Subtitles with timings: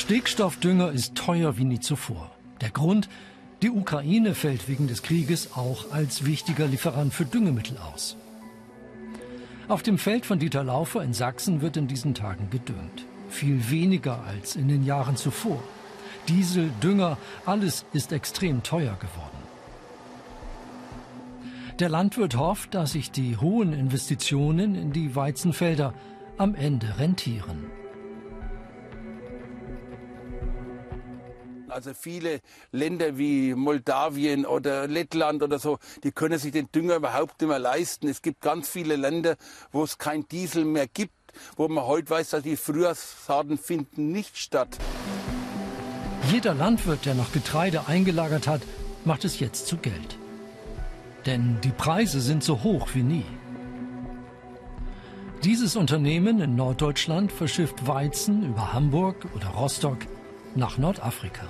[0.00, 2.30] Stickstoffdünger ist teuer wie nie zuvor.
[2.62, 3.10] Der Grund,
[3.60, 8.16] die Ukraine fällt wegen des Krieges auch als wichtiger Lieferant für Düngemittel aus.
[9.68, 13.04] Auf dem Feld von Dieter Laufer in Sachsen wird in diesen Tagen gedüngt.
[13.28, 15.62] Viel weniger als in den Jahren zuvor.
[16.28, 19.38] Diesel, Dünger, alles ist extrem teuer geworden.
[21.78, 25.92] Der Landwirt hofft, dass sich die hohen Investitionen in die Weizenfelder
[26.38, 27.79] am Ende rentieren.
[31.70, 32.40] Also viele
[32.72, 37.58] Länder wie Moldawien oder Lettland oder so, die können sich den Dünger überhaupt nicht mehr
[37.58, 38.08] leisten.
[38.08, 39.36] Es gibt ganz viele Länder,
[39.70, 41.14] wo es kein Diesel mehr gibt,
[41.56, 44.78] wo man heute weiß, dass die Frühjahrssaaten finden nicht statt.
[46.32, 48.62] Jeder Landwirt, der noch Getreide eingelagert hat,
[49.04, 50.18] macht es jetzt zu Geld.
[51.26, 53.26] Denn die Preise sind so hoch wie nie.
[55.44, 59.98] Dieses Unternehmen in Norddeutschland verschifft Weizen über Hamburg oder Rostock
[60.54, 61.46] nach Nordafrika.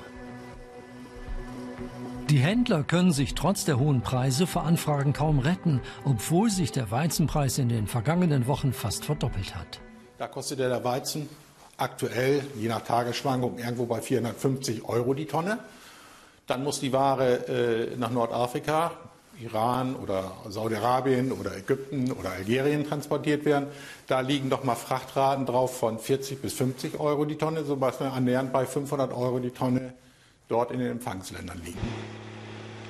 [2.30, 6.90] Die Händler können sich trotz der hohen Preise vor Anfragen kaum retten, obwohl sich der
[6.92, 9.80] Weizenpreis in den vergangenen Wochen fast verdoppelt hat.
[10.16, 11.28] Da kostet der Weizen
[11.76, 15.58] aktuell, je nach Tagesschwankung, irgendwo bei 450 Euro die Tonne.
[16.46, 18.92] Dann muss die Ware äh, nach Nordafrika,
[19.40, 23.68] Iran oder Saudi-Arabien oder Ägypten oder Algerien transportiert werden.
[24.06, 28.12] Da liegen doch mal Frachtraten drauf von 40 bis 50 Euro die Tonne, sodass wir
[28.12, 29.94] annähernd bei 500 Euro die Tonne
[30.50, 31.78] dort in den Empfangsländern liegen.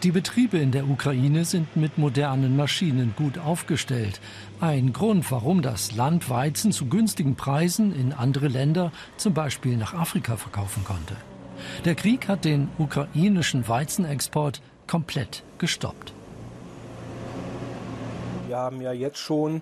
[0.02, 4.18] Die Betriebe in der Ukraine sind mit modernen Maschinen gut aufgestellt.
[4.58, 9.92] Ein Grund, warum das Land Weizen zu günstigen Preisen in andere Länder, zum Beispiel nach
[9.92, 11.16] Afrika, verkaufen konnte.
[11.84, 16.14] Der Krieg hat den ukrainischen Weizenexport komplett gestoppt.
[18.46, 19.60] Wir haben ja jetzt schon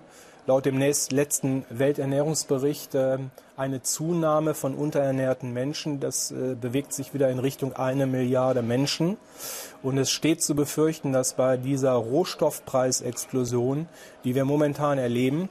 [0.49, 5.99] laut dem letzten Welternährungsbericht ähm, eine Zunahme von unterernährten Menschen.
[5.99, 9.17] Das äh, bewegt sich wieder in Richtung eine Milliarde Menschen.
[9.83, 13.87] Und es steht zu befürchten, dass bei dieser Rohstoffpreisexplosion,
[14.23, 15.49] die wir momentan erleben,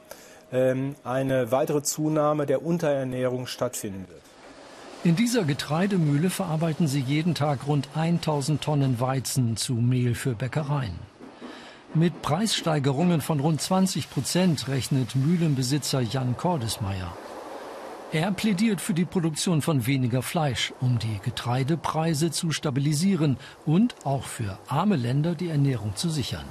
[0.51, 4.21] ähm, eine weitere Zunahme der Unterernährung stattfinden wird.
[5.05, 11.08] In dieser Getreidemühle verarbeiten sie jeden Tag rund 1000 Tonnen Weizen zu Mehl für Bäckereien.
[11.95, 17.17] Mit Preissteigerungen von rund 20 Prozent rechnet Mühlenbesitzer Jan Kordesmeier.
[18.11, 24.25] Er plädiert für die Produktion von weniger Fleisch, um die Getreidepreise zu stabilisieren und auch
[24.25, 26.45] für arme Länder die Ernährung zu sichern.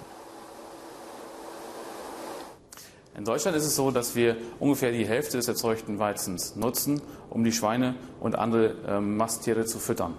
[3.16, 7.00] In Deutschland ist es so, dass wir ungefähr die Hälfte des erzeugten Weizens nutzen,
[7.30, 10.14] um die Schweine und andere äh, Masttiere zu füttern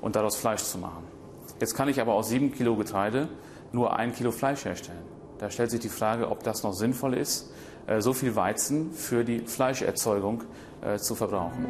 [0.00, 1.19] und daraus Fleisch zu machen.
[1.60, 3.28] Jetzt kann ich aber aus sieben Kilo Getreide
[3.72, 5.02] nur ein Kilo Fleisch herstellen.
[5.38, 7.50] Da stellt sich die Frage, ob das noch sinnvoll ist,
[7.86, 10.44] äh, so viel Weizen für die Fleischerzeugung
[10.82, 11.66] äh, zu verbrauchen.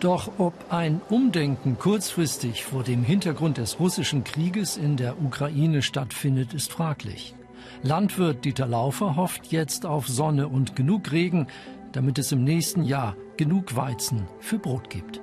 [0.00, 6.54] Doch ob ein Umdenken kurzfristig vor dem Hintergrund des russischen Krieges in der Ukraine stattfindet,
[6.54, 7.36] ist fraglich.
[7.82, 11.46] Landwirt Dieter Laufer hofft jetzt auf Sonne und genug Regen,
[11.92, 15.21] damit es im nächsten Jahr genug Weizen für Brot gibt.